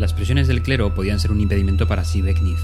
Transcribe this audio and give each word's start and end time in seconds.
Las 0.00 0.14
presiones 0.14 0.48
del 0.48 0.62
clero 0.62 0.94
podían 0.94 1.20
ser 1.20 1.30
un 1.30 1.42
impedimento 1.42 1.86
para 1.86 2.06
Sibeknif. 2.06 2.58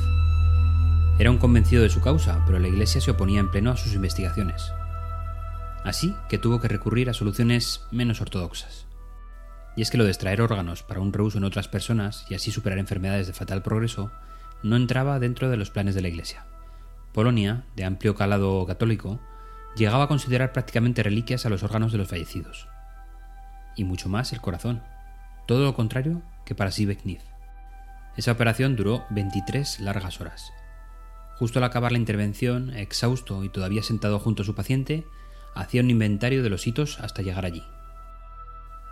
Era 1.19 1.31
un 1.31 1.37
convencido 1.37 1.83
de 1.83 1.91
su 1.91 2.01
causa, 2.01 2.43
pero 2.47 2.59
la 2.59 2.69
Iglesia 2.69 3.03
se 3.03 3.11
oponía 3.11 3.41
en 3.41 3.51
pleno 3.51 3.71
a 3.71 3.77
sus 3.77 3.93
investigaciones. 3.93 4.73
Así 5.85 6.17
que 6.31 6.39
tuvo 6.39 6.63
que 6.63 6.69
recurrir 6.69 7.11
a 7.11 7.13
soluciones 7.13 7.83
menos 7.91 8.23
ortodoxas. 8.23 8.87
Y 9.77 9.83
es 9.83 9.91
que 9.91 9.99
lo 9.99 10.05
de 10.05 10.13
extraer 10.13 10.41
órganos 10.41 10.83
para 10.83 11.01
un 11.01 11.13
reuso 11.13 11.37
en 11.37 11.45
otras 11.45 11.69
personas 11.69 12.25
y 12.31 12.35
así 12.35 12.51
superar 12.51 12.79
enfermedades 12.79 13.27
de 13.27 13.35
fatal 13.35 13.63
progreso 13.63 14.11
no 14.63 14.77
entraba 14.77 15.19
dentro 15.19 15.51
de 15.51 15.59
los 15.59 15.69
planes 15.69 15.95
de 15.95 16.01
la 16.01 16.09
Iglesia. 16.09 16.47
Polonia, 17.13 17.67
de 17.77 17.85
amplio 17.85 18.15
calado 18.15 18.65
católico, 18.65 19.21
llegaba 19.77 20.05
a 20.05 20.09
considerar 20.09 20.55
prácticamente 20.55 21.03
reliquias 21.03 21.45
a 21.45 21.51
los 21.51 21.63
órganos 21.63 21.93
de 21.93 21.99
los 21.99 22.09
fallecidos. 22.09 22.67
Y 23.77 23.85
mucho 23.85 24.09
más 24.09 24.33
el 24.33 24.41
corazón. 24.41 24.83
Todo 25.47 25.65
lo 25.65 25.75
contrario 25.75 26.23
que 26.47 26.55
para 26.55 26.71
Sibeknif. 26.71 27.21
Esa 28.17 28.33
operación 28.33 28.77
duró 28.77 29.05
23 29.11 29.81
largas 29.81 30.21
horas. 30.23 30.53
Justo 31.39 31.59
al 31.59 31.65
acabar 31.65 31.93
la 31.93 31.99
intervención, 31.99 32.71
exhausto 32.71 33.45
y 33.45 33.51
todavía 33.51 33.83
sentado 33.83 34.19
junto 34.19 34.43
a 34.43 34.47
su 34.47 34.55
paciente, 34.55 35.05
hacía 35.55 35.83
un 35.83 35.91
inventario 35.91 36.43
de 36.43 36.49
los 36.49 36.67
hitos 36.67 36.99
hasta 37.01 37.21
llegar 37.21 37.45
allí. 37.45 37.63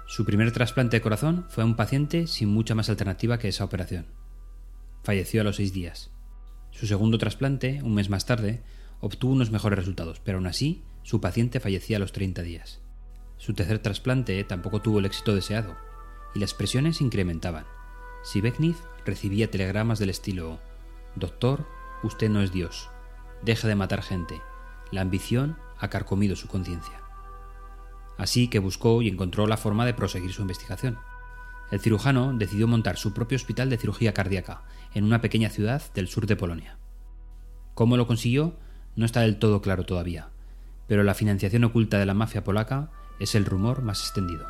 Su 0.06 0.26
primer 0.26 0.52
trasplante 0.52 0.98
de 0.98 1.00
corazón 1.00 1.46
fue 1.48 1.62
a 1.62 1.66
un 1.66 1.76
paciente 1.76 2.26
sin 2.26 2.50
mucha 2.50 2.74
más 2.74 2.90
alternativa 2.90 3.38
que 3.38 3.48
esa 3.48 3.64
operación. 3.64 4.04
Falleció 5.02 5.40
a 5.40 5.44
los 5.44 5.56
seis 5.56 5.72
días. 5.72 6.10
Su 6.70 6.86
segundo 6.86 7.16
trasplante, 7.16 7.80
un 7.82 7.94
mes 7.94 8.10
más 8.10 8.26
tarde, 8.26 8.62
obtuvo 9.00 9.32
unos 9.32 9.50
mejores 9.50 9.78
resultados, 9.78 10.20
pero 10.20 10.36
aún 10.36 10.46
así, 10.46 10.82
su 11.02 11.20
paciente 11.20 11.60
fallecía 11.60 11.96
a 11.96 12.00
los 12.00 12.12
30 12.12 12.42
días. 12.42 12.80
Su 13.38 13.54
tercer 13.54 13.78
trasplante 13.78 14.42
tampoco 14.44 14.82
tuvo 14.82 14.98
el 14.98 15.06
éxito 15.06 15.34
deseado, 15.34 15.76
y 16.34 16.40
las 16.40 16.54
presiones 16.54 17.00
incrementaban. 17.00 17.66
Sibeknif 18.22 18.80
recibía 19.04 19.50
telegramas 19.50 19.98
del 19.98 20.10
estilo 20.10 20.58
Doctor, 21.16 21.66
usted 22.02 22.28
no 22.28 22.42
es 22.42 22.52
Dios. 22.52 22.90
Deje 23.42 23.68
de 23.68 23.76
matar 23.76 24.02
gente. 24.02 24.40
La 24.90 25.00
ambición 25.00 25.56
ha 25.78 25.88
carcomido 25.88 26.34
su 26.34 26.48
conciencia. 26.48 27.00
Así 28.18 28.48
que 28.48 28.58
buscó 28.58 29.02
y 29.02 29.08
encontró 29.08 29.46
la 29.46 29.56
forma 29.56 29.86
de 29.86 29.94
proseguir 29.94 30.32
su 30.32 30.42
investigación. 30.42 30.98
El 31.70 31.80
cirujano 31.80 32.32
decidió 32.32 32.66
montar 32.66 32.96
su 32.96 33.12
propio 33.14 33.36
hospital 33.36 33.70
de 33.70 33.78
cirugía 33.78 34.12
cardíaca 34.12 34.64
en 34.92 35.04
una 35.04 35.20
pequeña 35.20 35.50
ciudad 35.50 35.82
del 35.94 36.08
sur 36.08 36.26
de 36.26 36.36
Polonia. 36.36 36.78
¿Cómo 37.74 37.96
lo 37.96 38.06
consiguió? 38.06 38.56
No 38.96 39.06
está 39.06 39.20
del 39.20 39.38
todo 39.38 39.60
claro 39.60 39.84
todavía, 39.84 40.30
pero 40.86 41.02
la 41.02 41.14
financiación 41.14 41.64
oculta 41.64 41.98
de 41.98 42.06
la 42.06 42.14
mafia 42.14 42.44
polaca 42.44 42.90
es 43.18 43.34
el 43.34 43.44
rumor 43.44 43.82
más 43.82 44.00
extendido. 44.00 44.46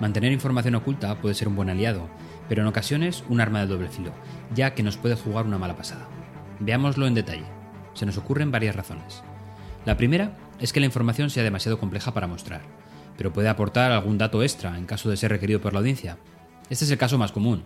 Mantener 0.00 0.32
información 0.32 0.76
oculta 0.76 1.20
puede 1.20 1.34
ser 1.34 1.48
un 1.48 1.56
buen 1.56 1.70
aliado, 1.70 2.08
pero 2.48 2.62
en 2.62 2.68
ocasiones 2.68 3.24
un 3.28 3.40
arma 3.40 3.60
de 3.60 3.66
doble 3.66 3.88
filo, 3.88 4.12
ya 4.54 4.74
que 4.74 4.82
nos 4.82 4.96
puede 4.96 5.16
jugar 5.16 5.46
una 5.46 5.58
mala 5.58 5.76
pasada. 5.76 6.08
Veámoslo 6.60 7.06
en 7.06 7.14
detalle. 7.14 7.46
Se 7.94 8.06
nos 8.06 8.16
ocurren 8.16 8.52
varias 8.52 8.76
razones. 8.76 9.22
La 9.84 9.96
primera 9.96 10.36
es 10.60 10.72
que 10.72 10.80
la 10.80 10.86
información 10.86 11.30
sea 11.30 11.42
demasiado 11.42 11.78
compleja 11.78 12.14
para 12.14 12.26
mostrar, 12.26 12.62
pero 13.16 13.32
puede 13.32 13.48
aportar 13.48 13.90
algún 13.90 14.18
dato 14.18 14.42
extra 14.42 14.78
en 14.78 14.86
caso 14.86 15.10
de 15.10 15.16
ser 15.16 15.32
requerido 15.32 15.60
por 15.60 15.72
la 15.72 15.80
audiencia. 15.80 16.18
Este 16.70 16.84
es 16.84 16.90
el 16.90 16.98
caso 16.98 17.18
más 17.18 17.32
común. 17.32 17.64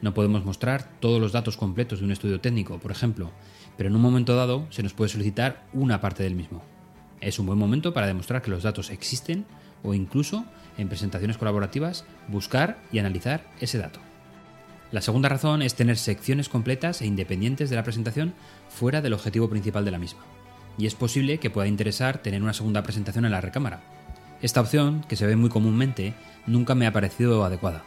No 0.00 0.14
podemos 0.14 0.44
mostrar 0.44 0.88
todos 1.00 1.20
los 1.20 1.32
datos 1.32 1.56
completos 1.56 2.00
de 2.00 2.04
un 2.04 2.12
estudio 2.12 2.40
técnico, 2.40 2.78
por 2.78 2.90
ejemplo, 2.90 3.30
pero 3.76 3.88
en 3.88 3.96
un 3.96 4.02
momento 4.02 4.34
dado 4.34 4.66
se 4.70 4.82
nos 4.82 4.94
puede 4.94 5.10
solicitar 5.10 5.64
una 5.72 6.00
parte 6.00 6.22
del 6.24 6.34
mismo. 6.34 6.62
Es 7.20 7.38
un 7.38 7.46
buen 7.46 7.58
momento 7.58 7.92
para 7.92 8.06
demostrar 8.06 8.42
que 8.42 8.50
los 8.50 8.62
datos 8.62 8.90
existen 8.90 9.44
o 9.82 9.94
incluso 9.94 10.44
en 10.76 10.88
presentaciones 10.88 11.38
colaborativas 11.38 12.04
buscar 12.28 12.78
y 12.92 12.98
analizar 12.98 13.42
ese 13.60 13.78
dato. 13.78 14.00
La 14.90 15.02
segunda 15.02 15.28
razón 15.28 15.60
es 15.60 15.74
tener 15.74 15.98
secciones 15.98 16.48
completas 16.48 17.02
e 17.02 17.06
independientes 17.06 17.68
de 17.68 17.76
la 17.76 17.82
presentación 17.82 18.32
fuera 18.68 19.02
del 19.02 19.12
objetivo 19.12 19.50
principal 19.50 19.84
de 19.84 19.90
la 19.90 19.98
misma. 19.98 20.20
Y 20.78 20.86
es 20.86 20.94
posible 20.94 21.38
que 21.38 21.50
pueda 21.50 21.68
interesar 21.68 22.18
tener 22.18 22.42
una 22.42 22.54
segunda 22.54 22.82
presentación 22.82 23.26
en 23.26 23.32
la 23.32 23.40
recámara. 23.40 23.80
Esta 24.40 24.60
opción, 24.60 25.04
que 25.08 25.16
se 25.16 25.26
ve 25.26 25.36
muy 25.36 25.50
comúnmente, 25.50 26.14
nunca 26.46 26.74
me 26.74 26.86
ha 26.86 26.92
parecido 26.92 27.44
adecuada. 27.44 27.84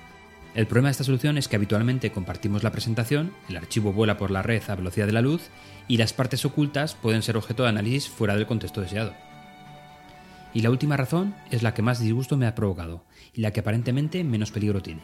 El 0.53 0.67
problema 0.67 0.89
de 0.89 0.91
esta 0.91 1.05
solución 1.05 1.37
es 1.37 1.47
que 1.47 1.55
habitualmente 1.55 2.11
compartimos 2.11 2.61
la 2.61 2.71
presentación, 2.71 3.31
el 3.47 3.55
archivo 3.55 3.93
vuela 3.93 4.17
por 4.17 4.31
la 4.31 4.43
red 4.43 4.61
a 4.67 4.75
velocidad 4.75 5.07
de 5.07 5.13
la 5.13 5.21
luz 5.21 5.49
y 5.87 5.95
las 5.97 6.11
partes 6.11 6.43
ocultas 6.43 6.93
pueden 6.93 7.23
ser 7.23 7.37
objeto 7.37 7.63
de 7.63 7.69
análisis 7.69 8.09
fuera 8.09 8.35
del 8.35 8.47
contexto 8.47 8.81
deseado. 8.81 9.13
Y 10.53 10.61
la 10.61 10.69
última 10.69 10.97
razón 10.97 11.33
es 11.49 11.63
la 11.63 11.73
que 11.73 11.81
más 11.81 11.99
disgusto 11.99 12.37
me 12.37 12.45
ha 12.45 12.55
provocado 12.55 13.05
y 13.33 13.41
la 13.41 13.51
que 13.51 13.61
aparentemente 13.61 14.23
menos 14.23 14.51
peligro 14.51 14.81
tiene, 14.81 15.01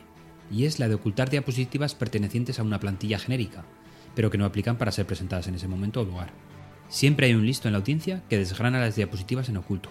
y 0.52 0.66
es 0.66 0.80
la 0.80 0.88
de 0.88 0.96
ocultar 0.96 1.30
diapositivas 1.30 1.96
pertenecientes 1.96 2.60
a 2.60 2.64
una 2.64 2.80
plantilla 2.80 3.20
genérica, 3.20 3.64
pero 4.16 4.30
que 4.30 4.38
no 4.38 4.46
aplican 4.46 4.78
para 4.78 4.92
ser 4.92 5.06
presentadas 5.06 5.48
en 5.48 5.56
ese 5.56 5.68
momento 5.68 6.02
o 6.02 6.06
lugar. 6.06 6.32
Siempre 6.90 7.28
hay 7.28 7.34
un 7.34 7.46
listo 7.46 7.68
en 7.68 7.74
la 7.74 7.80
audiencia 7.80 8.24
que 8.30 8.38
desgrana 8.38 8.80
las 8.80 8.96
diapositivas 8.96 9.50
en 9.50 9.58
oculto, 9.58 9.90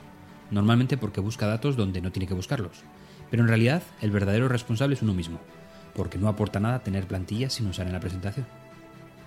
normalmente 0.50 0.96
porque 0.96 1.20
busca 1.20 1.46
datos 1.46 1.76
donde 1.76 2.00
no 2.00 2.12
tiene 2.12 2.26
que 2.26 2.34
buscarlos, 2.34 2.82
pero 3.30 3.42
en 3.42 3.48
realidad 3.48 3.82
el 4.02 4.10
verdadero 4.10 4.48
responsable 4.48 4.94
es 4.94 5.02
uno 5.02 5.14
mismo, 5.14 5.40
porque 5.94 6.18
no 6.18 6.28
aporta 6.28 6.60
nada 6.60 6.82
tener 6.82 7.06
plantillas 7.06 7.54
sin 7.54 7.66
usar 7.66 7.86
en 7.86 7.94
la 7.94 8.00
presentación. 8.00 8.46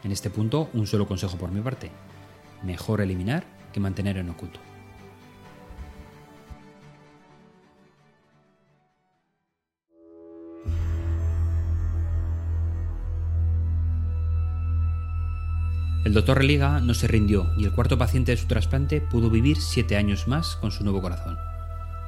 En 0.04 0.12
este 0.12 0.30
punto, 0.30 0.70
un 0.74 0.88
solo 0.88 1.08
consejo 1.08 1.38
por 1.38 1.52
mi 1.52 1.62
parte. 1.62 1.92
Mejor 2.64 3.02
eliminar 3.02 3.44
que 3.74 3.80
mantener 3.80 4.18
en 4.18 4.30
oculto. 4.30 4.60
El 16.06 16.14
doctor 16.14 16.38
Religa 16.38 16.80
no 16.80 16.94
se 16.94 17.10
rindió 17.10 17.52
y 17.58 17.66
el 17.66 17.74
cuarto 17.74 17.98
paciente 17.98 18.32
de 18.32 18.38
su 18.38 18.48
trasplante 18.48 19.02
pudo 19.02 19.30
vivir 19.30 19.58
siete 19.58 19.98
años 19.98 20.30
más 20.30 20.56
con 20.56 20.72
su 20.72 20.86
nuevo 20.86 21.02
corazón. 21.02 21.38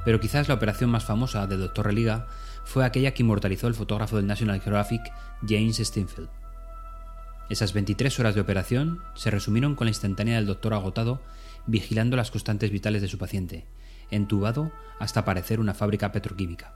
Pero 0.05 0.21
quizás 0.21 0.47
la 0.47 0.53
operación 0.53 0.89
más 0.89 1.03
famosa 1.03 1.45
del 1.45 1.59
doctor 1.59 1.87
Religa 1.87 2.25
fue 2.63 2.85
aquella 2.85 3.13
que 3.13 3.21
inmortalizó 3.21 3.67
el 3.67 3.73
fotógrafo 3.73 4.15
del 4.15 4.27
National 4.27 4.61
Geographic 4.61 5.01
James 5.45 5.77
Steinfeld. 5.77 6.29
Esas 7.49 7.73
23 7.73 8.17
horas 8.21 8.33
de 8.33 8.39
operación 8.39 9.01
se 9.13 9.29
resumieron 9.29 9.75
con 9.75 9.85
la 9.85 9.91
instantánea 9.91 10.37
del 10.37 10.47
doctor 10.47 10.73
agotado 10.73 11.21
vigilando 11.67 12.15
las 12.15 12.31
constantes 12.31 12.71
vitales 12.71 13.01
de 13.01 13.09
su 13.09 13.17
paciente, 13.17 13.67
entubado 14.09 14.71
hasta 14.99 15.25
parecer 15.25 15.59
una 15.59 15.73
fábrica 15.73 16.13
petroquímica. 16.13 16.75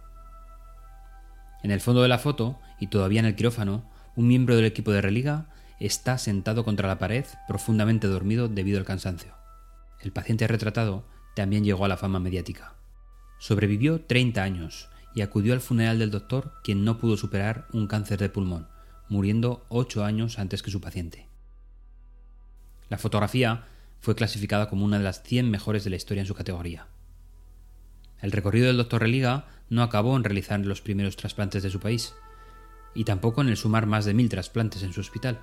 En 1.64 1.72
el 1.72 1.80
fondo 1.80 2.02
de 2.02 2.10
la 2.10 2.20
foto, 2.20 2.60
y 2.78 2.88
todavía 2.88 3.22
en 3.22 3.26
el 3.26 3.36
quirófano, 3.36 3.90
un 4.18 4.28
miembro 4.28 4.58
del 4.58 4.66
equipo 4.66 4.92
de 4.92 5.02
Religa 5.02 5.48
está 5.80 6.18
sentado 6.18 6.64
contra 6.64 6.88
la 6.88 7.00
pared, 7.00 7.26
profundamente 7.48 8.08
dormido 8.08 8.48
debido 8.48 8.80
al 8.80 8.86
cansancio. 8.86 9.34
El 10.00 10.12
paciente 10.12 10.48
retratado 10.48 11.06
también 11.36 11.64
llegó 11.64 11.86
a 11.86 11.88
la 11.88 11.98
fama 11.98 12.20
mediática. 12.20 12.76
Sobrevivió 13.40 14.02
30 14.02 14.42
años 14.42 14.90
y 15.14 15.22
acudió 15.22 15.54
al 15.54 15.62
funeral 15.62 16.00
del 16.00 16.12
doctor 16.12 16.54
quien 16.64 16.84
no 16.84 16.98
pudo 16.98 17.18
superar 17.18 17.68
un 17.74 17.88
cáncer 17.88 18.20
de 18.20 18.30
pulmón, 18.30 18.68
muriendo 19.10 19.66
8 19.70 20.04
años 20.04 20.40
antes 20.40 20.64
que 20.64 20.72
su 20.72 20.82
paciente. 20.82 21.28
La 22.90 22.98
fotografía 22.98 23.66
fue 24.00 24.16
clasificada 24.16 24.70
como 24.70 24.86
una 24.86 24.98
de 24.98 25.04
las 25.04 25.24
100 25.24 25.50
mejores 25.50 25.84
de 25.84 25.90
la 25.90 25.96
historia 25.96 26.22
en 26.22 26.28
su 26.28 26.36
categoría. 26.36 26.88
El 28.22 28.32
recorrido 28.32 28.68
del 28.68 28.78
doctor 28.78 29.02
Religa 29.02 29.48
no 29.70 29.84
acabó 29.84 30.16
en 30.16 30.24
realizar 30.24 30.60
los 30.60 30.82
primeros 30.82 31.16
trasplantes 31.16 31.64
de 31.64 31.70
su 31.70 31.80
país, 31.80 32.14
y 32.94 33.04
tampoco 33.04 33.42
en 33.42 33.50
el 33.50 33.58
sumar 33.58 33.86
más 33.86 34.06
de 34.06 34.14
mil 34.14 34.30
trasplantes 34.30 34.84
en 34.84 34.94
su 34.94 35.02
hospital. 35.02 35.42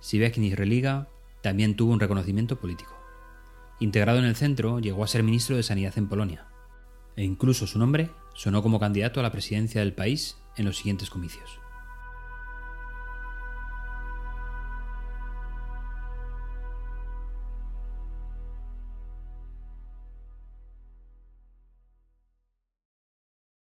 Sibekny 0.00 0.54
Religa 0.54 1.08
también 1.42 1.76
tuvo 1.76 1.92
un 1.92 2.00
reconocimiento 2.00 2.58
político. 2.58 2.96
Integrado 3.78 4.18
en 4.18 4.24
el 4.24 4.36
centro, 4.36 4.78
llegó 4.78 5.04
a 5.04 5.08
ser 5.08 5.22
ministro 5.22 5.56
de 5.56 5.62
Sanidad 5.62 5.96
en 5.96 6.08
Polonia, 6.08 6.48
e 7.16 7.24
incluso 7.24 7.66
su 7.66 7.78
nombre 7.78 8.10
sonó 8.34 8.62
como 8.62 8.80
candidato 8.80 9.20
a 9.20 9.22
la 9.22 9.32
presidencia 9.32 9.80
del 9.80 9.94
país 9.94 10.36
en 10.56 10.64
los 10.66 10.76
siguientes 10.76 11.10
comicios. 11.10 11.60